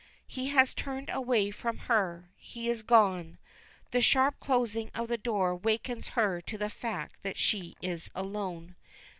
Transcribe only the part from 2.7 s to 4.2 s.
is gone. The